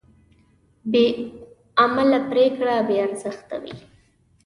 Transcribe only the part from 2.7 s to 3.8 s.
بېارزښته وي.